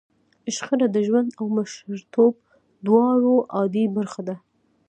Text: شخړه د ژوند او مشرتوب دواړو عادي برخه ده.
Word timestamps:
شخړه 0.55 0.87
د 0.91 0.97
ژوند 1.07 1.29
او 1.39 1.45
مشرتوب 1.55 2.33
دواړو 2.85 3.33
عادي 3.55 3.85
برخه 3.97 4.21
ده. 4.27 4.35